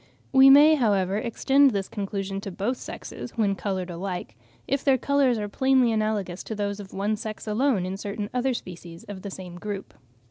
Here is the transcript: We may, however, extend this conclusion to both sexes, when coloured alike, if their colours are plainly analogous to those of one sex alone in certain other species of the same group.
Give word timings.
We 0.31 0.49
may, 0.49 0.73
however, 0.73 1.17
extend 1.19 1.69
this 1.69 1.87
conclusion 1.87 2.41
to 2.41 2.51
both 2.51 2.77
sexes, 2.77 3.37
when 3.37 3.53
coloured 3.53 3.91
alike, 3.91 4.35
if 4.67 4.83
their 4.83 4.97
colours 4.97 5.37
are 5.37 5.47
plainly 5.47 5.91
analogous 5.91 6.43
to 6.45 6.55
those 6.55 6.79
of 6.79 6.91
one 6.91 7.15
sex 7.15 7.45
alone 7.45 7.85
in 7.85 7.97
certain 7.97 8.27
other 8.33 8.55
species 8.55 9.03
of 9.03 9.21
the 9.21 9.29
same 9.29 9.59
group. 9.59 9.93